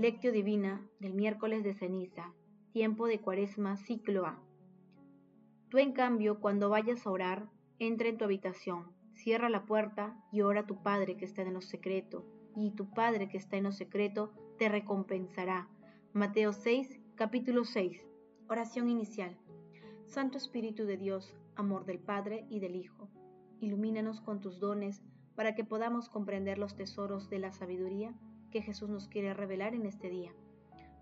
Lectio 0.00 0.30
Divina 0.30 0.88
del 1.00 1.12
miércoles 1.12 1.64
de 1.64 1.74
ceniza, 1.74 2.32
tiempo 2.70 3.08
de 3.08 3.20
cuaresma, 3.20 3.76
ciclo 3.76 4.26
A. 4.26 4.40
Tú 5.70 5.78
en 5.78 5.92
cambio, 5.92 6.38
cuando 6.38 6.68
vayas 6.68 7.04
a 7.04 7.10
orar, 7.10 7.48
entra 7.80 8.06
en 8.06 8.16
tu 8.16 8.24
habitación, 8.24 8.92
cierra 9.14 9.48
la 9.48 9.66
puerta 9.66 10.16
y 10.30 10.42
ora 10.42 10.60
a 10.60 10.66
tu 10.66 10.84
Padre 10.84 11.16
que 11.16 11.24
está 11.24 11.42
en 11.42 11.52
lo 11.52 11.62
secreto, 11.62 12.24
y 12.54 12.70
tu 12.76 12.94
Padre 12.94 13.28
que 13.28 13.38
está 13.38 13.56
en 13.56 13.64
lo 13.64 13.72
secreto 13.72 14.32
te 14.56 14.68
recompensará. 14.68 15.68
Mateo 16.12 16.52
6, 16.52 17.00
capítulo 17.16 17.64
6. 17.64 18.00
Oración 18.48 18.88
inicial. 18.88 19.36
Santo 20.06 20.38
Espíritu 20.38 20.84
de 20.84 20.96
Dios, 20.96 21.34
amor 21.56 21.86
del 21.86 21.98
Padre 21.98 22.46
y 22.48 22.60
del 22.60 22.76
Hijo, 22.76 23.10
ilumínanos 23.58 24.20
con 24.20 24.40
tus 24.40 24.60
dones 24.60 25.02
para 25.34 25.56
que 25.56 25.64
podamos 25.64 26.08
comprender 26.08 26.56
los 26.56 26.76
tesoros 26.76 27.28
de 27.28 27.40
la 27.40 27.50
sabiduría 27.50 28.14
que 28.50 28.62
Jesús 28.62 28.88
nos 28.88 29.08
quiere 29.08 29.34
revelar 29.34 29.74
en 29.74 29.86
este 29.86 30.10
día. 30.10 30.32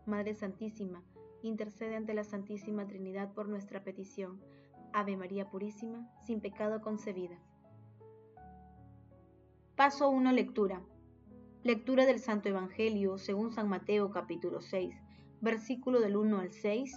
Madre 0.07 0.35
Santísima, 0.35 1.03
intercede 1.43 1.97
ante 1.97 2.15
la 2.15 2.25
Santísima 2.25 2.87
Trinidad 2.87 3.33
por 3.35 3.49
nuestra 3.49 3.83
petición. 3.83 4.41
Ave 4.93 5.17
María 5.17 5.51
Purísima, 5.51 6.09
sin 6.25 6.41
pecado 6.41 6.81
concebida. 6.81 7.39
Paso 9.77 10.09
1. 10.09 10.33
Lectura. 10.33 10.81
Lectura 11.63 12.07
del 12.07 12.21
Santo 12.21 12.49
Evangelio 12.49 13.19
según 13.19 13.53
San 13.53 13.69
Mateo 13.69 14.11
capítulo 14.11 14.61
6, 14.63 14.95
versículo 15.41 16.01
del 16.01 16.17
1 16.17 16.39
al 16.39 16.53
6 16.53 16.97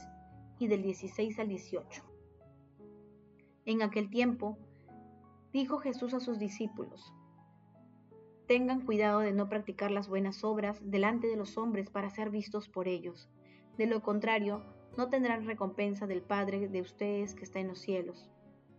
y 0.59 0.67
del 0.67 0.83
16 0.83 1.39
al 1.39 1.47
18. 1.47 2.03
En 3.65 3.81
aquel 3.81 4.09
tiempo, 4.09 4.57
dijo 5.51 5.79
Jesús 5.79 6.13
a 6.13 6.19
sus 6.19 6.39
discípulos, 6.39 7.13
Tengan 8.49 8.81
cuidado 8.81 9.19
de 9.19 9.31
no 9.31 9.47
practicar 9.47 9.91
las 9.91 10.09
buenas 10.09 10.43
obras 10.43 10.81
delante 10.83 11.27
de 11.27 11.35
los 11.35 11.55
hombres 11.59 11.91
para 11.91 12.09
ser 12.09 12.31
vistos 12.31 12.67
por 12.67 12.87
ellos. 12.87 13.29
De 13.77 13.85
lo 13.85 14.01
contrario, 14.01 14.63
no 14.97 15.07
tendrán 15.07 15.45
recompensa 15.45 16.07
del 16.07 16.23
Padre 16.23 16.67
de 16.67 16.81
ustedes 16.81 17.35
que 17.35 17.43
está 17.43 17.59
en 17.59 17.67
los 17.67 17.77
cielos. 17.77 18.27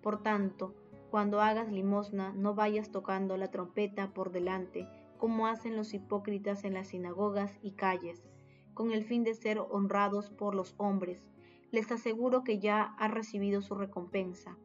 Por 0.02 0.24
tanto, 0.24 0.74
cuando 1.08 1.40
hagas 1.40 1.70
limosna, 1.70 2.32
no 2.32 2.56
vayas 2.56 2.90
tocando 2.90 3.36
la 3.36 3.52
trompeta 3.52 4.12
por 4.12 4.32
delante, 4.32 4.88
como 5.18 5.46
hacen 5.46 5.77
los 5.77 5.94
hipócritas 5.94 6.64
en 6.64 6.74
las 6.74 6.88
sinagogas 6.88 7.56
y 7.62 7.70
calles, 7.70 8.27
con 8.74 8.90
el 8.90 9.05
fin 9.05 9.22
de 9.22 9.34
ser 9.34 9.60
honrados 9.60 10.30
por 10.30 10.56
los 10.56 10.74
hombres 10.78 11.22
les 11.70 11.92
aseguro 11.92 12.42
que 12.42 12.58
ya 12.58 12.96
ha 12.98 13.06
recibido 13.06 13.62
su 13.62 13.77
recompensa. 13.77 14.56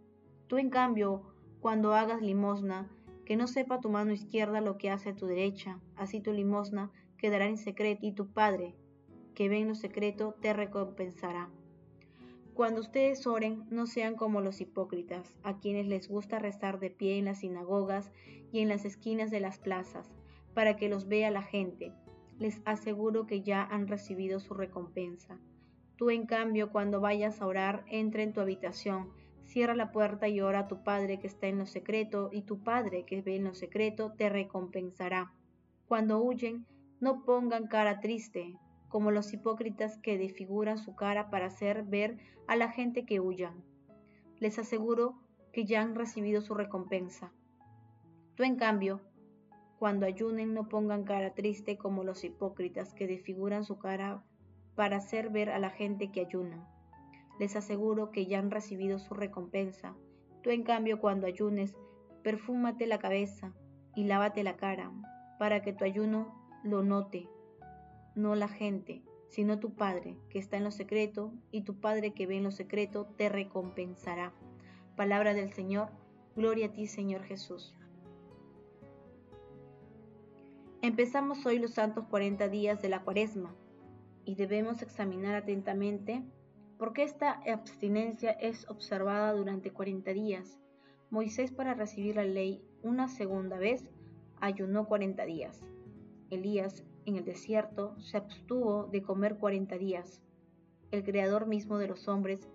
Tú, 0.47 0.57
en 0.57 0.71
cambio, 0.71 1.21
cuando 1.59 1.93
hagas 1.93 2.23
limosna, 2.23 2.89
que 3.25 3.35
no 3.35 3.47
sepa 3.47 3.81
tu 3.81 3.89
mano 3.89 4.13
izquierda 4.13 4.61
lo 4.61 4.77
que 4.77 4.89
hace 4.89 5.13
tu 5.13 5.25
derecha, 5.25 5.79
así 5.95 6.21
tu 6.21 6.31
limosna 6.31 6.91
quedará 7.17 7.47
en 7.47 7.57
secreto 7.57 8.05
y 8.05 8.11
tu 8.11 8.27
Padre, 8.27 8.75
que 9.33 9.49
ve 9.49 9.59
en 9.59 9.67
lo 9.67 9.75
secreto, 9.75 10.35
te 10.41 10.53
recompensará. 10.53 11.49
Cuando 12.53 12.79
ustedes 12.79 13.27
oren, 13.27 13.65
no 13.69 13.85
sean 13.85 14.15
como 14.15 14.39
los 14.39 14.61
hipócritas, 14.61 15.37
a 15.43 15.59
quienes 15.59 15.87
les 15.87 16.07
gusta 16.07 16.39
rezar 16.39 16.79
de 16.79 16.89
pie 16.89 17.17
en 17.17 17.25
las 17.25 17.39
sinagogas 17.39 18.11
y 18.53 18.59
en 18.59 18.69
las 18.69 18.85
esquinas 18.85 19.29
de 19.29 19.41
las 19.41 19.59
plazas, 19.59 20.15
para 20.53 20.77
que 20.77 20.87
los 20.87 21.07
vea 21.07 21.31
la 21.31 21.41
gente. 21.41 21.91
Les 22.39 22.61
aseguro 22.63 23.25
que 23.25 23.41
ya 23.41 23.63
han 23.63 23.87
recibido 23.87 24.39
su 24.39 24.53
recompensa. 24.53 25.37
Tú 25.97 26.09
en 26.11 26.25
cambio, 26.25 26.71
cuando 26.71 27.01
vayas 27.01 27.41
a 27.41 27.47
orar, 27.47 27.83
entra 27.89 28.23
en 28.23 28.31
tu 28.31 28.39
habitación, 28.39 29.09
cierra 29.45 29.75
la 29.75 29.91
puerta 29.91 30.27
y 30.27 30.41
ora 30.41 30.59
a 30.59 30.67
tu 30.67 30.83
Padre 30.83 31.19
que 31.19 31.27
está 31.27 31.47
en 31.47 31.57
lo 31.57 31.65
secreto, 31.65 32.29
y 32.31 32.41
tu 32.41 32.59
Padre 32.63 33.05
que 33.05 33.21
ve 33.21 33.35
en 33.35 33.45
lo 33.45 33.53
secreto 33.53 34.13
te 34.17 34.29
recompensará. 34.29 35.33
Cuando 35.87 36.21
huyen, 36.21 36.65
no 36.99 37.23
pongan 37.23 37.67
cara 37.67 37.99
triste, 37.99 38.57
como 38.89 39.11
los 39.11 39.33
hipócritas 39.33 39.97
que 39.97 40.17
desfiguran 40.17 40.77
su 40.77 40.95
cara 40.95 41.29
para 41.29 41.47
hacer 41.47 41.83
ver 41.83 42.17
a 42.47 42.55
la 42.55 42.71
gente 42.71 43.05
que 43.05 43.19
huyan. 43.19 43.63
Les 44.39 44.59
aseguro 44.59 45.15
que 45.51 45.65
ya 45.65 45.81
han 45.81 45.95
recibido 45.95 46.41
su 46.41 46.53
recompensa. 46.53 47.31
Tú 48.35 48.43
en 48.43 48.55
cambio, 48.55 49.01
cuando 49.79 50.05
ayunen 50.05 50.53
no 50.53 50.67
pongan 50.67 51.03
cara 51.03 51.33
triste 51.33 51.77
como 51.77 52.03
los 52.03 52.23
hipócritas 52.23 52.93
que 52.93 53.07
desfiguran 53.07 53.63
su 53.63 53.77
cara 53.77 54.23
para 54.75 54.97
hacer 54.97 55.29
ver 55.29 55.49
a 55.49 55.59
la 55.59 55.69
gente 55.69 56.11
que 56.11 56.21
ayunan. 56.21 56.65
Les 57.39 57.55
aseguro 57.55 58.11
que 58.11 58.25
ya 58.25 58.39
han 58.39 58.51
recibido 58.51 58.99
su 58.99 59.13
recompensa. 59.13 59.95
Tú 60.41 60.49
en 60.51 60.63
cambio 60.63 60.99
cuando 60.99 61.27
ayunes, 61.27 61.75
perfúmate 62.23 62.87
la 62.87 62.99
cabeza 62.99 63.53
y 63.95 64.05
lávate 64.05 64.43
la 64.43 64.57
cara, 64.57 64.91
para 65.39 65.61
que 65.61 65.73
tu 65.73 65.83
ayuno 65.83 66.33
lo 66.63 66.83
note, 66.83 67.29
no 68.15 68.35
la 68.35 68.47
gente, 68.47 69.03
sino 69.27 69.59
tu 69.59 69.75
Padre 69.75 70.17
que 70.29 70.39
está 70.39 70.57
en 70.57 70.63
lo 70.63 70.71
secreto, 70.71 71.33
y 71.51 71.61
tu 71.61 71.79
Padre 71.79 72.13
que 72.13 72.27
ve 72.27 72.37
en 72.37 72.43
lo 72.43 72.51
secreto 72.51 73.05
te 73.17 73.29
recompensará. 73.29 74.33
Palabra 74.95 75.33
del 75.33 75.51
Señor, 75.51 75.89
gloria 76.35 76.67
a 76.67 76.71
ti 76.71 76.87
Señor 76.87 77.23
Jesús. 77.23 77.73
Empezamos 80.81 81.45
hoy 81.45 81.59
los 81.59 81.71
santos 81.71 82.05
40 82.09 82.47
días 82.47 82.81
de 82.81 82.89
la 82.89 83.01
cuaresma 83.01 83.55
y 84.23 84.35
debemos 84.35 84.81
examinar 84.81 85.35
atentamente 85.35 86.23
por 86.77 86.93
qué 86.93 87.03
esta 87.03 87.31
abstinencia 87.31 88.31
es 88.31 88.69
observada 88.69 89.33
durante 89.33 89.71
40 89.71 90.11
días. 90.13 90.59
Moisés 91.09 91.51
para 91.51 91.73
recibir 91.73 92.15
la 92.15 92.25
ley 92.25 92.61
una 92.83 93.07
segunda 93.07 93.57
vez 93.57 93.89
ayunó 94.41 94.85
40 94.85 95.25
días. 95.25 95.63
Elías 96.29 96.83
en 97.05 97.15
el 97.15 97.23
desierto 97.25 97.97
se 97.99 98.17
abstuvo 98.17 98.85
de 98.87 99.01
comer 99.01 99.37
40 99.37 99.77
días. 99.77 100.21
El 100.91 101.03
Creador 101.03 101.47
mismo 101.47 101.77
de 101.77 101.87
los 101.87 102.07
hombres, 102.07 102.47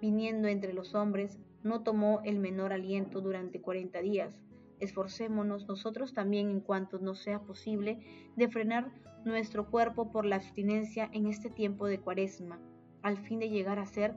viniendo 0.00 0.48
entre 0.48 0.72
los 0.72 0.94
hombres, 0.94 1.38
no 1.62 1.82
tomó 1.82 2.20
el 2.24 2.38
menor 2.38 2.72
aliento 2.72 3.20
durante 3.20 3.60
40 3.60 4.00
días. 4.00 4.40
Esforcémonos 4.80 5.66
nosotros 5.66 6.12
también 6.12 6.50
en 6.50 6.60
cuanto 6.60 6.98
nos 6.98 7.20
sea 7.20 7.40
posible 7.40 8.00
de 8.36 8.48
frenar 8.48 8.92
nuestro 9.24 9.70
cuerpo 9.70 10.10
por 10.10 10.26
la 10.26 10.36
abstinencia 10.36 11.08
en 11.12 11.26
este 11.26 11.48
tiempo 11.48 11.86
de 11.86 12.00
cuaresma, 12.00 12.60
al 13.04 13.18
fin 13.18 13.38
de 13.38 13.50
llegar 13.50 13.78
a 13.78 13.86
ser, 13.86 14.16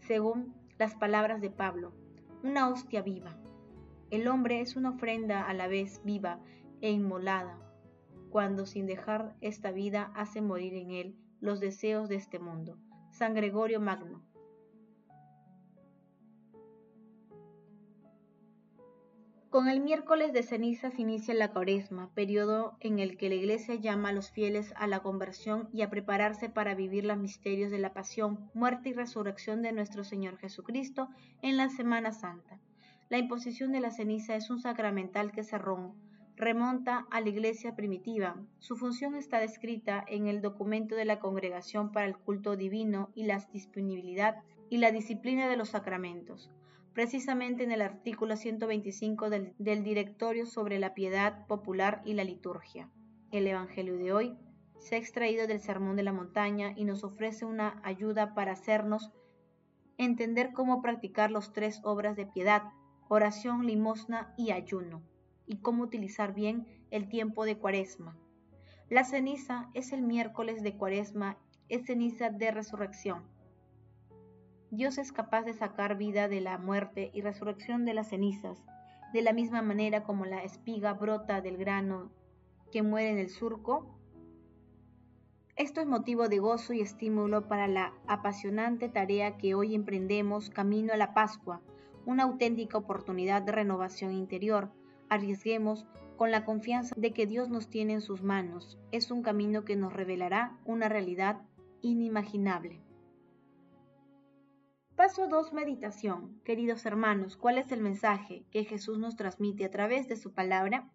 según 0.00 0.54
las 0.76 0.96
palabras 0.96 1.40
de 1.40 1.50
Pablo, 1.50 1.92
una 2.42 2.68
hostia 2.68 3.00
viva. 3.00 3.38
El 4.10 4.26
hombre 4.26 4.60
es 4.60 4.74
una 4.74 4.90
ofrenda 4.90 5.48
a 5.48 5.54
la 5.54 5.68
vez 5.68 6.02
viva 6.04 6.40
e 6.80 6.90
inmolada, 6.90 7.58
cuando 8.30 8.66
sin 8.66 8.86
dejar 8.86 9.36
esta 9.40 9.70
vida 9.70 10.12
hace 10.16 10.42
morir 10.42 10.74
en 10.74 10.90
él 10.90 11.16
los 11.40 11.60
deseos 11.60 12.08
de 12.08 12.16
este 12.16 12.40
mundo. 12.40 12.76
San 13.12 13.34
Gregorio 13.34 13.80
Magno. 13.80 14.20
Con 19.54 19.68
el 19.68 19.78
miércoles 19.78 20.32
de 20.32 20.42
cenizas 20.42 20.98
inicia 20.98 21.32
la 21.32 21.52
cuaresma, 21.52 22.10
periodo 22.12 22.76
en 22.80 22.98
el 22.98 23.16
que 23.16 23.28
la 23.28 23.36
Iglesia 23.36 23.76
llama 23.76 24.08
a 24.08 24.12
los 24.12 24.32
fieles 24.32 24.74
a 24.74 24.88
la 24.88 24.98
conversión 24.98 25.68
y 25.72 25.82
a 25.82 25.90
prepararse 25.90 26.48
para 26.48 26.74
vivir 26.74 27.04
los 27.04 27.18
misterios 27.18 27.70
de 27.70 27.78
la 27.78 27.92
pasión, 27.92 28.50
muerte 28.52 28.88
y 28.88 28.94
resurrección 28.94 29.62
de 29.62 29.70
nuestro 29.70 30.02
Señor 30.02 30.38
Jesucristo 30.38 31.08
en 31.40 31.56
la 31.56 31.68
Semana 31.68 32.10
Santa. 32.10 32.58
La 33.10 33.18
imposición 33.18 33.70
de 33.70 33.78
la 33.78 33.92
ceniza 33.92 34.34
es 34.34 34.50
un 34.50 34.58
sacramental 34.58 35.30
que 35.30 35.44
se 35.44 35.56
remonta 36.36 37.06
a 37.12 37.20
la 37.20 37.28
Iglesia 37.28 37.76
primitiva. 37.76 38.34
Su 38.58 38.74
función 38.74 39.14
está 39.14 39.38
descrita 39.38 40.04
en 40.08 40.26
el 40.26 40.40
documento 40.42 40.96
de 40.96 41.04
la 41.04 41.20
Congregación 41.20 41.92
para 41.92 42.06
el 42.06 42.16
Culto 42.16 42.56
Divino 42.56 43.10
y 43.14 43.22
la 43.22 43.38
Disponibilidad 43.52 44.34
y 44.68 44.78
la 44.78 44.90
Disciplina 44.90 45.48
de 45.48 45.56
los 45.56 45.68
Sacramentos 45.68 46.50
precisamente 46.94 47.64
en 47.64 47.72
el 47.72 47.82
artículo 47.82 48.36
125 48.36 49.28
del, 49.28 49.54
Directorio 49.58 50.46
sobre 50.46 50.78
la 50.78 50.94
Piedad 50.94 51.44
Popular 51.48 52.00
y 52.04 52.14
la 52.14 52.22
Liturgia. 52.22 52.88
El 53.32 53.48
Evangelio 53.48 53.98
de 53.98 54.12
hoy 54.12 54.38
se 54.78 54.94
ha 54.94 54.98
extraído 54.98 55.48
del 55.48 55.60
Sermón 55.60 55.96
de 55.96 56.04
la 56.04 56.12
Montaña 56.12 56.72
y 56.76 56.84
nos 56.84 57.02
ofrece 57.02 57.44
una 57.44 57.80
ayuda 57.82 58.34
para 58.34 58.52
hacernos 58.52 59.10
entender 59.98 60.52
cómo 60.52 60.82
practicar 60.82 61.32
las 61.32 61.52
tres 61.52 61.80
obras 61.82 62.16
de 62.16 62.26
piedad, 62.26 62.62
oración, 63.08 63.66
limosna 63.66 64.32
y 64.36 64.52
ayuno, 64.52 65.02
y 65.46 65.58
cómo 65.58 65.82
utilizar 65.82 66.32
bien 66.32 66.66
el 66.90 67.08
tiempo 67.08 67.44
de 67.44 67.58
cuaresma. 67.58 68.16
La 68.88 69.02
ceniza 69.02 69.68
es 69.74 69.92
el 69.92 70.02
miércoles 70.02 70.62
de 70.62 70.76
cuaresma, 70.76 71.38
es 71.68 71.86
ceniza 71.86 72.30
de 72.30 72.52
resurrección. 72.52 73.33
Dios 74.76 74.98
es 74.98 75.12
capaz 75.12 75.42
de 75.42 75.52
sacar 75.52 75.96
vida 75.96 76.26
de 76.26 76.40
la 76.40 76.58
muerte 76.58 77.12
y 77.14 77.20
resurrección 77.20 77.84
de 77.84 77.94
las 77.94 78.08
cenizas, 78.08 78.58
de 79.12 79.22
la 79.22 79.32
misma 79.32 79.62
manera 79.62 80.02
como 80.02 80.24
la 80.24 80.42
espiga 80.42 80.94
brota 80.94 81.40
del 81.40 81.56
grano 81.56 82.10
que 82.72 82.82
muere 82.82 83.10
en 83.10 83.18
el 83.18 83.30
surco. 83.30 83.96
Esto 85.54 85.80
es 85.80 85.86
motivo 85.86 86.28
de 86.28 86.40
gozo 86.40 86.72
y 86.72 86.80
estímulo 86.80 87.46
para 87.46 87.68
la 87.68 87.94
apasionante 88.08 88.88
tarea 88.88 89.36
que 89.36 89.54
hoy 89.54 89.76
emprendemos 89.76 90.50
camino 90.50 90.92
a 90.92 90.96
la 90.96 91.14
Pascua, 91.14 91.60
una 92.04 92.24
auténtica 92.24 92.76
oportunidad 92.76 93.42
de 93.42 93.52
renovación 93.52 94.12
interior. 94.12 94.72
Arriesguemos 95.08 95.86
con 96.16 96.32
la 96.32 96.44
confianza 96.44 96.96
de 96.98 97.12
que 97.12 97.26
Dios 97.26 97.48
nos 97.48 97.68
tiene 97.68 97.92
en 97.92 98.00
sus 98.00 98.24
manos. 98.24 98.76
Es 98.90 99.12
un 99.12 99.22
camino 99.22 99.64
que 99.64 99.76
nos 99.76 99.92
revelará 99.92 100.58
una 100.64 100.88
realidad 100.88 101.42
inimaginable. 101.80 102.83
Paso 104.96 105.26
2. 105.26 105.52
Meditación. 105.54 106.40
Queridos 106.44 106.86
hermanos, 106.86 107.36
¿cuál 107.36 107.58
es 107.58 107.72
el 107.72 107.80
mensaje 107.80 108.44
que 108.52 108.64
Jesús 108.64 108.96
nos 109.00 109.16
transmite 109.16 109.64
a 109.64 109.70
través 109.70 110.06
de 110.06 110.14
su 110.14 110.32
palabra? 110.32 110.88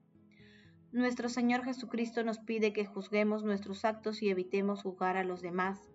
Nuestro 0.93 1.27
Señor 1.27 1.65
Jesucristo 1.65 2.23
nos 2.23 2.39
pide 2.39 2.71
que 2.71 2.85
juzguemos 2.85 3.43
nuestros 3.43 3.83
actos 3.83 4.23
y 4.23 4.29
evitemos 4.29 4.83
juzgar 4.83 5.17
a 5.17 5.25
los 5.25 5.41
demás. 5.41 5.85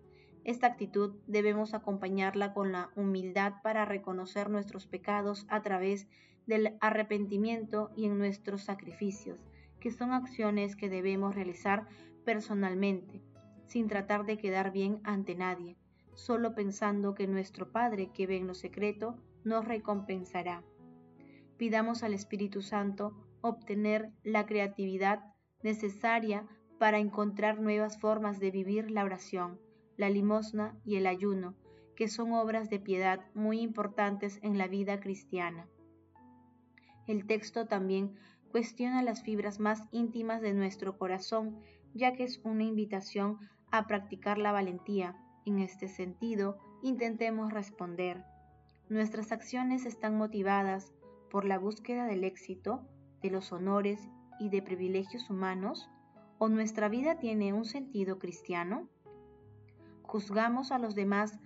Esta 0.43 0.67
actitud 0.67 1.15
debemos 1.25 1.73
acompañarla 1.73 2.53
con 2.53 2.71
la 2.71 2.91
humildad 2.95 3.53
para 3.63 3.85
reconocer 3.85 4.51
nuestros 4.51 4.85
pecados 4.85 5.47
a 5.49 5.63
través 5.63 6.07
del 6.45 6.77
arrepentimiento 6.81 7.89
y 7.95 8.05
en 8.05 8.19
nuestros 8.19 8.61
sacrificios, 8.61 9.39
que 9.79 9.89
son 9.89 10.13
acciones 10.13 10.75
que 10.75 10.89
debemos 10.89 11.33
realizar 11.33 11.87
personalmente, 12.23 13.23
sin 13.65 13.87
tratar 13.87 14.27
de 14.27 14.37
quedar 14.37 14.71
bien 14.71 14.99
ante 15.03 15.33
nadie 15.33 15.75
solo 16.15 16.55
pensando 16.55 17.13
que 17.13 17.27
nuestro 17.27 17.71
Padre 17.71 18.11
que 18.11 18.27
ve 18.27 18.37
en 18.37 18.47
lo 18.47 18.55
secreto 18.55 19.15
nos 19.43 19.65
recompensará. 19.65 20.63
Pidamos 21.57 22.03
al 22.03 22.13
Espíritu 22.13 22.61
Santo 22.61 23.13
obtener 23.41 24.11
la 24.23 24.45
creatividad 24.45 25.23
necesaria 25.61 26.47
para 26.79 26.99
encontrar 26.99 27.59
nuevas 27.59 27.99
formas 27.99 28.39
de 28.39 28.51
vivir 28.51 28.91
la 28.91 29.03
oración, 29.03 29.59
la 29.97 30.09
limosna 30.09 30.77
y 30.83 30.97
el 30.97 31.07
ayuno, 31.07 31.55
que 31.95 32.07
son 32.07 32.33
obras 32.33 32.69
de 32.69 32.79
piedad 32.79 33.21
muy 33.33 33.61
importantes 33.61 34.39
en 34.41 34.57
la 34.57 34.67
vida 34.67 34.99
cristiana. 34.99 35.67
El 37.07 37.25
texto 37.25 37.67
también 37.67 38.15
cuestiona 38.51 39.03
las 39.03 39.21
fibras 39.23 39.59
más 39.59 39.83
íntimas 39.91 40.41
de 40.41 40.53
nuestro 40.53 40.97
corazón, 40.97 41.59
ya 41.93 42.13
que 42.13 42.23
es 42.23 42.41
una 42.43 42.63
invitación 42.63 43.37
a 43.71 43.87
practicar 43.87 44.37
la 44.37 44.51
valentía, 44.51 45.15
en 45.45 45.59
este 45.59 45.87
sentido, 45.87 46.57
intentemos 46.81 47.53
responder. 47.53 48.23
Nuestras 48.89 49.31
acciones 49.31 49.85
están 49.85 50.17
motivadas 50.17 50.91
por 51.29 51.45
la 51.45 51.57
búsqueda 51.57 52.05
del 52.05 52.23
éxito, 52.23 52.87
de 53.21 53.31
los 53.31 53.51
honores 53.51 54.07
y 54.39 54.49
de 54.49 54.61
privilegios 54.61 55.29
humanos, 55.29 55.89
o 56.37 56.49
nuestra 56.49 56.89
vida 56.89 57.17
tiene 57.17 57.53
un 57.53 57.65
sentido 57.65 58.19
cristiano? 58.19 58.87
¿Juzgamos 60.03 60.71
a 60.71 60.79
los 60.79 60.95
demás 60.95 61.39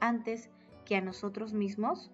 antes 0.00 0.50
que 0.84 0.96
a 0.96 1.00
nosotros 1.00 1.52
mismos? 1.52 2.10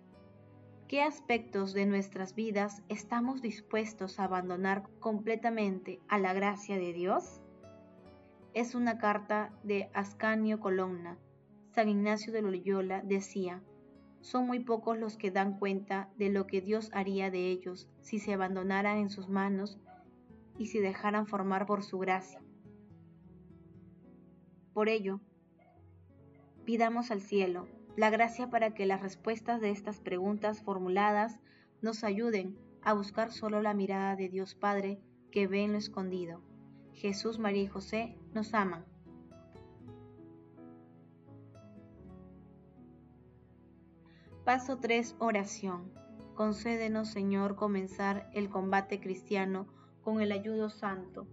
¿Qué 0.88 1.02
aspectos 1.02 1.72
de 1.72 1.86
nuestras 1.86 2.34
vidas 2.34 2.82
estamos 2.88 3.42
dispuestos 3.42 4.18
a 4.18 4.24
abandonar 4.24 4.88
completamente 4.98 6.00
a 6.08 6.18
la 6.18 6.32
gracia 6.32 6.76
de 6.76 6.92
Dios? 6.92 7.39
Es 8.55 8.75
una 8.75 8.99
carta 8.99 9.52
de 9.62 9.91
Ascanio 9.94 10.58
Colonna. 10.58 11.19
San 11.73 11.88
Ignacio 11.88 12.32
de 12.32 12.43
Loyola 12.43 13.00
decía, 13.02 13.62
son 14.20 14.47
muy 14.47 14.61
pocos 14.61 14.99
los 14.99 15.17
que 15.17 15.31
dan 15.31 15.58
cuenta 15.58 16.11
de 16.17 16.31
lo 16.31 16.47
que 16.47 16.61
Dios 16.61 16.91
haría 16.93 17.31
de 17.31 17.49
ellos 17.50 17.88
si 18.00 18.19
se 18.19 18.35
abandonaran 18.35 18.99
en 18.99 19.08
sus 19.08 19.29
manos 19.29 19.79
y 20.58 20.67
se 20.67 20.81
dejaran 20.81 21.26
formar 21.26 21.64
por 21.64 21.85
su 21.85 21.99
gracia. 21.99 22.43
Por 24.75 24.88
ello, 24.88 25.20
pidamos 26.64 27.11
al 27.11 27.20
cielo 27.20 27.69
la 27.96 28.11
gracia 28.11 28.50
para 28.50 28.75
que 28.75 28.87
las 28.87 29.00
respuestas 29.00 29.61
de 29.61 29.70
estas 29.70 30.00
preguntas 30.00 30.62
formuladas 30.62 31.38
nos 31.82 32.05
ayuden 32.05 32.58
a 32.82 32.94
buscar 32.94 33.31
solo 33.31 33.62
la 33.62 33.75
mirada 33.75 34.17
de 34.17 34.29
Dios 34.29 34.55
Padre 34.55 35.00
que 35.31 35.46
ve 35.46 35.64
en 35.64 35.73
lo 35.73 35.79
escondido 35.79 36.50
Jesús, 36.94 37.38
María 37.38 37.62
y 37.62 37.66
José 37.66 38.16
nos 38.34 38.54
aman. 38.54 38.84
Paso 44.44 44.78
3. 44.78 45.16
Oración. 45.19 45.92
Concédenos, 46.34 47.08
Señor, 47.08 47.54
comenzar 47.54 48.31
el 48.32 48.48
combate 48.48 48.98
cristiano 48.98 49.66
con 50.02 50.20
el 50.20 50.32
ayudo 50.32 50.70
santo, 50.70 51.26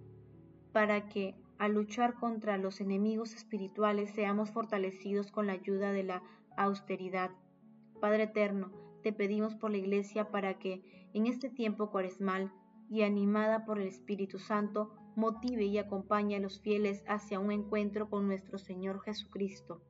para 0.73 1.07
que, 1.07 1.33
al 1.57 1.73
luchar 1.73 2.13
contra 2.15 2.57
los 2.57 2.81
enemigos 2.81 3.33
espirituales, 3.33 4.11
seamos 4.11 4.51
fortalecidos 4.51 5.31
con 5.31 5.47
la 5.47 5.53
ayuda 5.53 5.91
de 5.93 6.03
la 6.03 6.21
austeridad. 6.57 7.31
Padre 7.99 8.23
Eterno, 8.23 8.71
te 9.01 9.13
pedimos 9.13 9.55
por 9.55 9.71
la 9.71 9.77
Iglesia 9.77 10.29
para 10.29 10.59
que, 10.59 11.09
en 11.13 11.25
este 11.25 11.49
tiempo 11.49 11.89
cuaresmal 11.89 12.51
y 12.89 13.03
animada 13.03 13.65
por 13.65 13.79
el 13.79 13.87
Espíritu 13.87 14.37
Santo, 14.37 14.93
motive 15.17 15.65
y 15.65 15.79
acompañe 15.79 16.35
a 16.35 16.39
los 16.39 16.61
fieles 16.61 17.03
hacia 17.07 17.39
un 17.39 17.51
encuentro 17.51 18.07
con 18.07 18.27
nuestro 18.27 18.59
Señor 18.59 19.01
Jesucristo. 19.01 19.81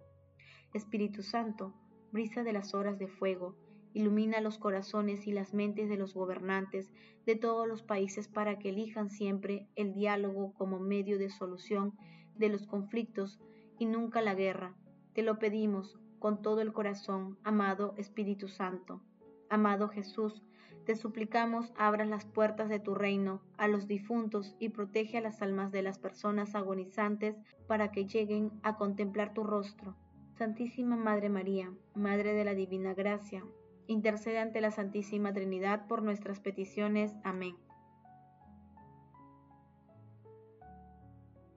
Espíritu 0.73 1.21
Santo, 1.21 1.73
brisa 2.13 2.43
de 2.43 2.53
las 2.53 2.73
horas 2.73 2.97
de 2.97 3.09
fuego, 3.09 3.57
ilumina 3.93 4.39
los 4.39 4.57
corazones 4.57 5.27
y 5.27 5.33
las 5.33 5.53
mentes 5.53 5.89
de 5.89 5.97
los 5.97 6.13
gobernantes 6.13 6.93
de 7.25 7.35
todos 7.35 7.67
los 7.67 7.83
países 7.83 8.29
para 8.29 8.57
que 8.57 8.69
elijan 8.69 9.09
siempre 9.09 9.67
el 9.75 9.93
diálogo 9.93 10.53
como 10.53 10.79
medio 10.79 11.19
de 11.19 11.29
solución 11.29 11.93
de 12.37 12.47
los 12.47 12.65
conflictos 12.65 13.37
y 13.77 13.85
nunca 13.85 14.21
la 14.21 14.33
guerra. 14.33 14.77
Te 15.13 15.23
lo 15.23 15.39
pedimos 15.39 15.99
con 16.19 16.41
todo 16.41 16.61
el 16.61 16.71
corazón, 16.71 17.37
amado 17.43 17.95
Espíritu 17.97 18.47
Santo. 18.47 19.01
Amado 19.49 19.89
Jesús, 19.89 20.41
te 20.87 20.95
suplicamos 20.95 21.73
abras 21.77 22.07
las 22.07 22.23
puertas 22.23 22.69
de 22.69 22.79
tu 22.79 22.95
reino 22.95 23.41
a 23.57 23.67
los 23.67 23.87
difuntos 23.87 24.55
y 24.57 24.69
protege 24.69 25.17
a 25.17 25.21
las 25.21 25.41
almas 25.41 25.73
de 25.73 25.81
las 25.81 25.99
personas 25.99 26.55
agonizantes 26.55 27.35
para 27.67 27.91
que 27.91 28.05
lleguen 28.05 28.53
a 28.63 28.77
contemplar 28.77 29.33
tu 29.33 29.43
rostro. 29.43 29.97
Santísima 30.37 30.95
Madre 30.95 31.27
María, 31.27 31.73
Madre 31.93 32.33
de 32.33 32.45
la 32.45 32.53
Divina 32.53 32.93
Gracia, 32.93 33.43
intercede 33.87 34.39
ante 34.39 34.61
la 34.61 34.71
Santísima 34.71 35.33
Trinidad 35.33 35.87
por 35.87 36.03
nuestras 36.03 36.39
peticiones. 36.39 37.13
Amén. 37.25 37.57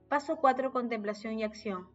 Paso 0.09 0.35
4. 0.41 0.73
Contemplación 0.73 1.39
y 1.39 1.45
acción. 1.45 1.87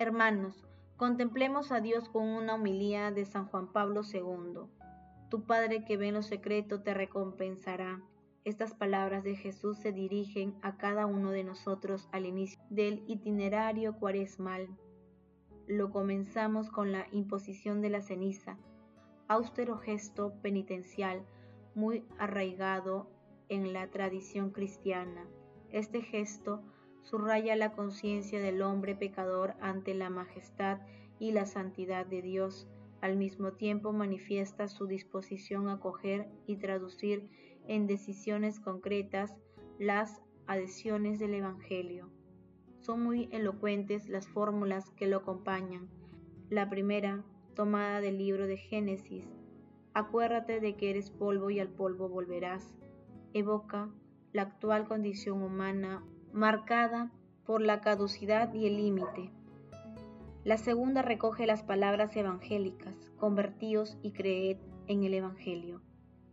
Hermanos, 0.00 0.66
contemplemos 0.96 1.70
a 1.70 1.80
Dios 1.80 2.08
con 2.08 2.26
una 2.26 2.56
homilía 2.56 3.12
de 3.12 3.24
San 3.24 3.46
Juan 3.46 3.68
Pablo 3.68 4.00
II. 4.02 4.79
Tu 5.30 5.44
Padre 5.44 5.84
que 5.84 5.96
ve 5.96 6.08
en 6.08 6.14
lo 6.14 6.22
secreto 6.22 6.82
te 6.82 6.92
recompensará. 6.92 8.02
Estas 8.44 8.74
palabras 8.74 9.22
de 9.22 9.36
Jesús 9.36 9.78
se 9.78 9.92
dirigen 9.92 10.56
a 10.60 10.76
cada 10.76 11.06
uno 11.06 11.30
de 11.30 11.44
nosotros 11.44 12.08
al 12.10 12.26
inicio 12.26 12.60
del 12.68 13.04
itinerario 13.06 13.94
cuaresmal. 13.96 14.68
Lo 15.68 15.92
comenzamos 15.92 16.68
con 16.68 16.90
la 16.90 17.06
imposición 17.12 17.80
de 17.80 17.90
la 17.90 18.00
ceniza, 18.00 18.58
austero 19.28 19.78
gesto 19.78 20.34
penitencial 20.42 21.24
muy 21.76 22.04
arraigado 22.18 23.08
en 23.48 23.72
la 23.72 23.88
tradición 23.88 24.50
cristiana. 24.50 25.28
Este 25.70 26.02
gesto 26.02 26.60
subraya 27.02 27.54
la 27.54 27.70
conciencia 27.70 28.40
del 28.40 28.62
hombre 28.62 28.96
pecador 28.96 29.54
ante 29.60 29.94
la 29.94 30.10
majestad 30.10 30.80
y 31.20 31.30
la 31.30 31.46
santidad 31.46 32.04
de 32.04 32.20
Dios 32.20 32.66
al 33.00 33.16
mismo 33.16 33.52
tiempo 33.52 33.92
manifiesta 33.92 34.68
su 34.68 34.86
disposición 34.86 35.68
a 35.68 35.74
acoger 35.74 36.28
y 36.46 36.56
traducir 36.56 37.28
en 37.66 37.86
decisiones 37.86 38.60
concretas 38.60 39.34
las 39.78 40.22
adhesiones 40.46 41.18
del 41.18 41.34
Evangelio. 41.34 42.10
Son 42.80 43.02
muy 43.02 43.28
elocuentes 43.32 44.08
las 44.08 44.28
fórmulas 44.28 44.90
que 44.90 45.06
lo 45.06 45.18
acompañan. 45.18 45.88
La 46.48 46.68
primera, 46.68 47.24
tomada 47.54 48.00
del 48.00 48.18
libro 48.18 48.46
de 48.46 48.56
Génesis, 48.56 49.28
acuérdate 49.94 50.60
de 50.60 50.76
que 50.76 50.90
eres 50.90 51.10
polvo 51.10 51.50
y 51.50 51.60
al 51.60 51.68
polvo 51.68 52.08
volverás, 52.08 52.74
evoca 53.32 53.90
la 54.32 54.42
actual 54.42 54.86
condición 54.88 55.42
humana 55.42 56.04
marcada 56.32 57.12
por 57.44 57.60
la 57.60 57.80
caducidad 57.80 58.52
y 58.54 58.66
el 58.66 58.76
límite. 58.76 59.32
La 60.42 60.56
segunda 60.56 61.02
recoge 61.02 61.46
las 61.46 61.62
palabras 61.62 62.16
evangélicas, 62.16 62.94
convertíos 63.18 63.98
y 64.00 64.12
creed 64.12 64.56
en 64.86 65.04
el 65.04 65.12
Evangelio, 65.12 65.82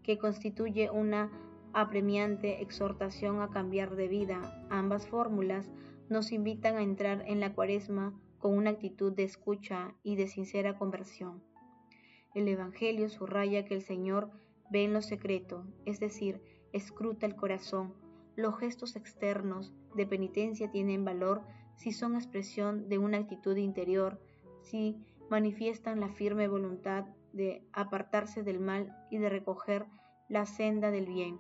que 0.02 0.18
constituye 0.18 0.90
una 0.90 1.30
apremiante 1.74 2.62
exhortación 2.62 3.42
a 3.42 3.50
cambiar 3.50 3.98
de 3.98 4.08
vida. 4.08 4.66
Ambas 4.70 5.08
fórmulas 5.08 5.70
nos 6.08 6.32
invitan 6.32 6.78
a 6.78 6.84
entrar 6.84 7.26
en 7.28 7.42
la 7.42 7.54
cuaresma 7.54 8.18
con 8.40 8.58
una 8.58 8.70
actitud 8.70 9.12
de 9.12 9.24
escucha 9.24 9.94
y 10.04 10.16
de 10.16 10.28
sincera 10.28 10.78
conversión. 10.78 11.44
El 12.34 12.48
Evangelio 12.48 13.10
subraya 13.10 13.66
que 13.66 13.74
el 13.74 13.82
Señor 13.82 14.32
ve 14.72 14.86
en 14.86 14.94
lo 14.94 15.02
secreto, 15.02 15.66
es 15.86 16.00
decir, 16.00 16.42
escruta 16.72 17.26
el 17.26 17.36
corazón. 17.36 17.94
Los 18.38 18.58
gestos 18.58 18.96
externos 18.96 19.74
de 19.96 20.06
penitencia 20.06 20.72
tienen 20.72 21.04
valor 21.04 21.42
si 21.78 21.94
son 21.94 22.16
expresión 22.16 22.90
de 22.90 22.98
una 22.98 23.18
actitud 23.20 23.56
interior, 23.56 24.20
si 24.62 24.98
manifiestan 25.30 26.00
la 26.00 26.10
firme 26.10 26.48
voluntad 26.48 27.06
de 27.34 27.64
apartarse 27.72 28.44
del 28.44 28.60
mal 28.60 28.96
y 29.10 29.20
de 29.20 29.30
recoger 29.30 29.86
la 30.28 30.46
senda 30.46 30.92
del 30.92 31.06
bien. 31.06 31.40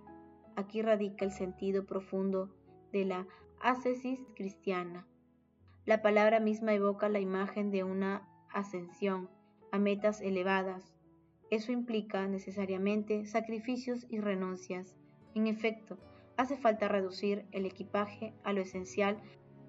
aquí 0.55 0.81
radica 0.81 1.23
el 1.23 1.31
sentido 1.31 1.85
profundo 1.85 2.49
de 2.91 3.05
la 3.05 3.27
ascesis 3.59 4.19
cristiana. 4.35 5.05
La 5.85 6.01
palabra 6.01 6.39
misma 6.39 6.73
evoca 6.73 7.09
la 7.09 7.19
imagen 7.19 7.69
de 7.69 7.83
una 7.83 8.27
ascensión 8.51 9.29
a 9.71 9.77
metas 9.77 10.19
elevadas. 10.21 10.95
Eso 11.51 11.71
implica 11.71 12.27
necesariamente 12.27 13.25
sacrificios 13.25 14.05
y 14.09 14.19
renuncias. 14.19 14.95
En 15.35 15.47
efecto, 15.47 15.97
hace 16.37 16.57
falta 16.57 16.87
reducir 16.87 17.45
el 17.51 17.65
equipaje 17.65 18.33
a 18.43 18.51
lo 18.53 18.61
esencial 18.61 19.21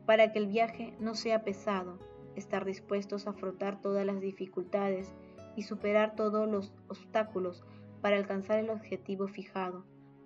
para 0.08 0.32
que 0.32 0.38
el 0.38 0.46
viaje 0.46 0.94
no 1.00 1.14
sea 1.14 1.44
pesado, 1.44 1.98
estar 2.34 2.64
dispuestos 2.64 3.26
a 3.26 3.30
afrontar 3.32 3.82
todas 3.82 4.06
las 4.06 4.22
dificultades 4.22 5.14
y 5.54 5.64
superar 5.64 6.16
todos 6.16 6.48
los 6.48 6.72
obstáculos 6.88 7.62
para 8.00 8.16
alcanzar 8.16 8.58
el 8.58 8.70
objetivo 8.70 9.28
fijado. 9.28 9.84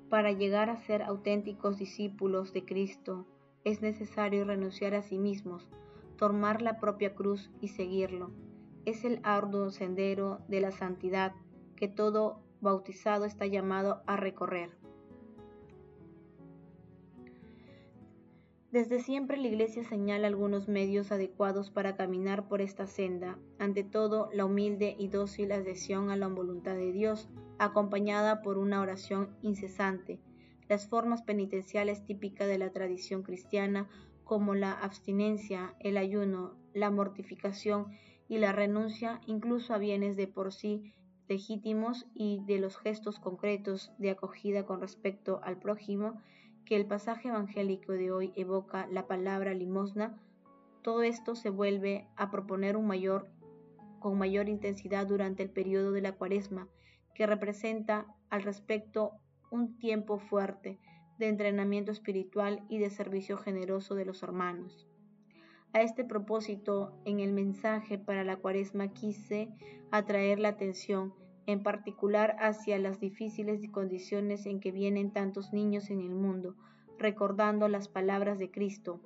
Para 0.09 0.31
llegar 0.31 0.71
a 0.71 0.77
ser 0.77 1.03
auténticos 1.03 1.79
discípulos 1.79 2.53
de 2.53 2.65
Cristo 2.65 3.27
es 3.65 3.83
necesario 3.83 4.45
renunciar 4.45 4.95
a 4.95 5.03
sí 5.03 5.19
mismos, 5.19 5.69
tomar 6.17 6.63
la 6.63 6.79
propia 6.79 7.17
cruz 7.17 7.51
y 7.61 7.67
seguirlo. 7.67 8.31
Es 8.85 9.05
el 9.05 9.19
arduo 9.25 9.71
sendero 9.71 10.43
de 10.47 10.61
la 10.61 10.71
santidad 10.71 11.33
que 11.75 11.89
todo 11.89 12.39
bautizado 12.61 13.25
está 13.25 13.47
llamado 13.47 14.05
a 14.07 14.17
recorrer. 14.17 14.71
Desde 18.73 19.01
siempre 19.01 19.37
la 19.37 19.49
Iglesia 19.49 19.85
señala 19.85 20.29
algunos 20.29 20.67
medios 20.67 21.13
adecuados 21.13 21.71
para 21.71 21.95
caminar 21.95 22.49
por 22.49 22.63
esta 22.63 22.87
senda, 22.87 23.39
ante 23.59 23.85
todo 23.85 24.31
la 24.33 24.47
humilde 24.47 24.97
y 24.99 25.09
dócil 25.09 25.53
adhesión 25.53 26.09
a 26.09 26.17
la 26.17 26.27
voluntad 26.29 26.75
de 26.75 26.91
Dios, 26.91 27.29
acompañada 27.59 28.41
por 28.41 28.57
una 28.57 28.81
oración 28.81 29.37
incesante, 29.43 30.21
las 30.71 30.89
formas 30.89 31.21
penitenciales 31.21 32.07
típicas 32.07 32.49
de 32.49 32.57
la 32.57 32.73
tradición 32.73 33.23
cristiana 33.23 33.91
como 34.25 34.55
la 34.55 34.73
abstinencia, 34.73 35.75
el 35.81 35.99
ayuno, 35.99 36.57
la 36.73 36.91
mortificación 36.91 37.89
y 38.27 38.39
la 38.39 38.53
renuncia 38.53 39.21
incluso 39.27 39.75
a 39.75 39.79
bienes 39.79 40.17
de 40.17 40.29
por 40.29 40.51
sí 40.51 40.95
legítimos 41.29 42.07
y 42.15 42.43
de 42.47 42.59
los 42.59 42.79
gestos 42.79 43.19
concretos 43.19 43.93
de 43.99 44.13
acogida 44.13 44.65
con 44.65 44.81
respecto 44.81 45.41
al 45.43 45.59
prójimo, 45.59 46.23
que 46.65 46.77
el 46.77 46.87
pasaje 46.87 47.29
evangélico 47.29 47.93
de 47.93 48.13
hoy 48.13 48.33
evoca 48.37 48.87
la 48.87 49.07
palabra 49.07 49.55
limosna, 49.55 50.19
todo 50.83 51.03
esto 51.03 51.35
se 51.35 51.51
vuelve 51.51 52.09
a 52.17 52.31
proponer 52.31 52.77
con 53.99 54.19
mayor 54.19 54.49
intensidad 54.49 55.07
durante 55.07 55.43
el 55.43 55.51
periodo 55.51 55.93
de 55.93 56.03
la 56.03 56.13
cuaresma, 56.13 56.69
que 57.15 57.27
representa 57.27 58.07
al 58.31 58.43
respecto 58.43 59.13
un 59.51 59.79
tiempo 59.79 60.19
fuerte 60.19 60.81
de 61.19 61.29
entrenamiento 61.29 61.93
espiritual 61.93 62.65
y 62.69 62.79
de 62.79 62.91
servicio 62.91 63.37
generoso 63.37 63.95
de 63.95 64.05
los 64.05 64.23
hermanos. 64.23 64.89
A 65.73 65.83
este 65.83 66.05
propósito, 66.05 67.01
en 67.05 67.21
el 67.21 67.33
mensaje 67.33 67.99
para 67.99 68.25
la 68.25 68.37
cuaresma 68.37 68.89
quise 68.89 69.49
atraer 69.91 70.39
la 70.39 70.49
atención 70.49 71.15
en 71.47 71.63
particular 71.63 72.37
hacia 72.39 72.79
las 72.79 73.01
difíciles 73.01 73.61
condiciones 73.71 74.47
en 74.47 74.61
que 74.61 74.73
vienen 74.73 75.13
tantos 75.13 75.53
niños 75.53 75.91
en 75.91 76.01
el 76.01 76.15
mundo, 76.15 76.55
recordando 76.99 77.69
las 77.69 77.89
palabras 77.89 78.39
de 78.39 78.51
Cristo, 78.51 79.01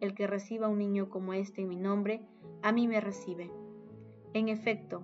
el 0.00 0.14
que 0.14 0.26
reciba 0.26 0.68
un 0.68 0.78
niño 0.78 1.08
como 1.08 1.32
este 1.32 1.62
en 1.62 1.68
mi 1.68 1.76
nombre, 1.76 2.22
a 2.62 2.72
mí 2.72 2.88
me 2.88 3.00
recibe. 3.00 3.50
En 4.34 4.48
efecto, 4.48 5.02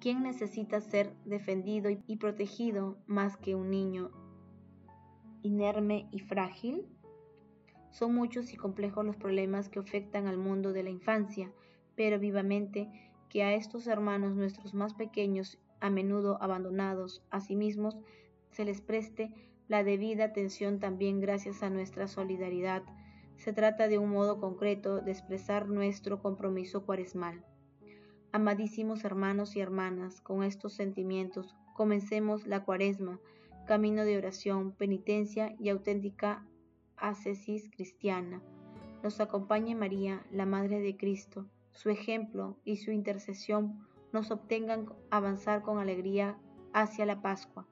¿quién 0.00 0.22
necesita 0.22 0.80
ser 0.80 1.14
defendido 1.24 1.90
y 1.90 2.16
protegido 2.16 2.98
más 3.06 3.36
que 3.36 3.54
un 3.54 3.70
niño 3.70 4.10
inerme 5.42 6.08
y 6.10 6.20
frágil? 6.20 6.86
Son 7.90 8.12
muchos 8.14 8.52
y 8.52 8.56
complejos 8.56 9.04
los 9.04 9.16
problemas 9.16 9.68
que 9.68 9.78
afectan 9.78 10.26
al 10.26 10.36
mundo 10.36 10.72
de 10.72 10.82
la 10.82 10.90
infancia, 10.90 11.52
pero 11.94 12.18
vivamente 12.18 12.90
que 13.28 13.44
a 13.44 13.54
estos 13.54 13.86
hermanos 13.86 14.34
nuestros 14.34 14.74
más 14.74 14.94
pequeños 14.94 15.58
a 15.84 15.90
menudo 15.90 16.38
abandonados 16.40 17.22
a 17.28 17.42
sí 17.42 17.56
mismos, 17.56 17.98
se 18.52 18.64
les 18.64 18.80
preste 18.80 19.34
la 19.68 19.84
debida 19.84 20.24
atención 20.24 20.80
también 20.80 21.20
gracias 21.20 21.62
a 21.62 21.68
nuestra 21.68 22.08
solidaridad. 22.08 22.82
Se 23.36 23.52
trata 23.52 23.86
de 23.86 23.98
un 23.98 24.08
modo 24.08 24.40
concreto 24.40 25.02
de 25.02 25.12
expresar 25.12 25.68
nuestro 25.68 26.22
compromiso 26.22 26.86
cuaresmal. 26.86 27.44
Amadísimos 28.32 29.04
hermanos 29.04 29.56
y 29.56 29.60
hermanas, 29.60 30.22
con 30.22 30.42
estos 30.42 30.72
sentimientos, 30.72 31.54
comencemos 31.74 32.46
la 32.46 32.64
cuaresma, 32.64 33.20
camino 33.66 34.06
de 34.06 34.16
oración, 34.16 34.72
penitencia 34.72 35.54
y 35.58 35.68
auténtica 35.68 36.46
ascesis 36.96 37.68
cristiana. 37.68 38.40
Nos 39.02 39.20
acompañe 39.20 39.74
María, 39.74 40.24
la 40.30 40.46
Madre 40.46 40.80
de 40.80 40.96
Cristo, 40.96 41.46
su 41.72 41.90
ejemplo 41.90 42.56
y 42.64 42.76
su 42.78 42.90
intercesión 42.90 43.86
nos 44.14 44.30
obtengan 44.30 44.86
avanzar 45.10 45.62
con 45.62 45.78
alegría 45.78 46.38
hacia 46.72 47.04
la 47.04 47.20
Pascua. 47.20 47.66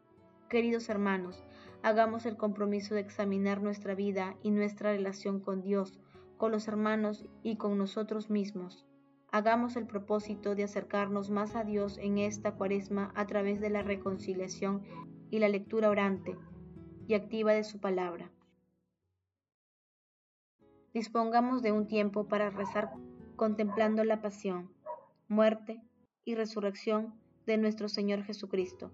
Queridos 0.48 0.88
hermanos, 0.88 1.44
hagamos 1.84 2.26
el 2.26 2.36
compromiso 2.36 2.96
de 2.96 3.00
examinar 3.00 3.62
nuestra 3.62 3.94
vida 3.94 4.36
y 4.42 4.50
nuestra 4.50 4.90
relación 4.90 5.38
con 5.38 5.62
Dios, 5.62 6.00
con 6.38 6.50
los 6.50 6.66
hermanos 6.66 7.24
y 7.44 7.58
con 7.58 7.78
nosotros 7.78 8.28
mismos. 8.28 8.84
Hagamos 9.30 9.76
el 9.76 9.86
propósito 9.86 10.56
de 10.56 10.64
acercarnos 10.64 11.30
más 11.30 11.54
a 11.54 11.62
Dios 11.62 11.96
en 11.98 12.18
esta 12.18 12.56
cuaresma 12.56 13.12
a 13.14 13.24
través 13.28 13.60
de 13.60 13.70
la 13.70 13.82
reconciliación 13.82 14.82
y 15.30 15.38
la 15.38 15.48
lectura 15.48 15.90
orante 15.90 16.36
y 17.06 17.14
activa 17.14 17.52
de 17.52 17.62
su 17.62 17.78
palabra. 17.78 18.32
Dispongamos 20.92 21.62
de 21.62 21.70
un 21.70 21.86
tiempo 21.86 22.26
para 22.26 22.50
rezar 22.50 22.90
contemplando 23.36 24.02
la 24.02 24.20
pasión, 24.20 24.72
muerte 25.28 25.80
y 26.24 26.34
resurrección 26.34 27.14
de 27.46 27.58
nuestro 27.58 27.88
Señor 27.88 28.22
Jesucristo, 28.22 28.90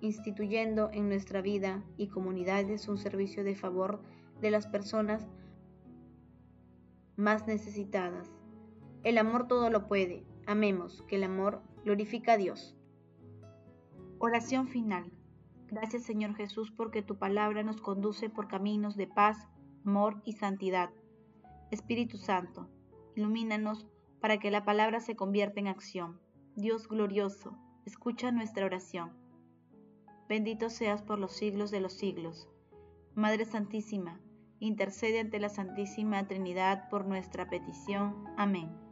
instituyendo 0.00 0.90
en 0.92 1.08
nuestra 1.08 1.40
vida 1.40 1.82
y 1.96 2.08
comunidades 2.08 2.88
un 2.88 2.98
servicio 2.98 3.44
de 3.44 3.54
favor 3.54 4.02
de 4.40 4.50
las 4.50 4.66
personas 4.66 5.26
más 7.16 7.46
necesitadas. 7.46 8.30
El 9.02 9.18
amor 9.18 9.46
todo 9.46 9.70
lo 9.70 9.86
puede. 9.86 10.24
Amemos, 10.46 11.02
que 11.08 11.16
el 11.16 11.24
amor 11.24 11.62
glorifica 11.84 12.32
a 12.32 12.36
Dios. 12.36 12.76
Oración 14.18 14.68
final. 14.68 15.10
Gracias 15.68 16.04
Señor 16.04 16.34
Jesús 16.34 16.70
porque 16.70 17.02
tu 17.02 17.16
palabra 17.16 17.62
nos 17.62 17.80
conduce 17.80 18.28
por 18.28 18.48
caminos 18.48 18.96
de 18.96 19.06
paz, 19.06 19.48
amor 19.84 20.20
y 20.24 20.34
santidad. 20.34 20.90
Espíritu 21.70 22.18
Santo, 22.18 22.68
ilumínanos 23.16 23.86
para 24.24 24.38
que 24.38 24.50
la 24.50 24.64
palabra 24.64 25.00
se 25.00 25.16
convierta 25.16 25.60
en 25.60 25.68
acción. 25.68 26.18
Dios 26.56 26.88
glorioso, 26.88 27.58
escucha 27.84 28.32
nuestra 28.32 28.64
oración. 28.64 29.12
Bendito 30.30 30.70
seas 30.70 31.02
por 31.02 31.18
los 31.18 31.32
siglos 31.32 31.70
de 31.70 31.80
los 31.80 31.92
siglos. 31.92 32.48
Madre 33.14 33.44
Santísima, 33.44 34.22
intercede 34.60 35.20
ante 35.20 35.38
la 35.38 35.50
Santísima 35.50 36.26
Trinidad 36.26 36.88
por 36.88 37.04
nuestra 37.04 37.50
petición. 37.50 38.24
Amén. 38.38 38.83